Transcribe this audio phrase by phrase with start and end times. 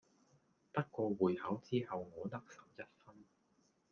[0.71, 3.17] 不過會考之後我得十一分⠀